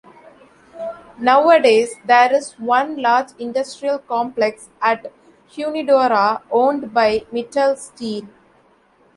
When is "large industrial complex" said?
3.03-4.67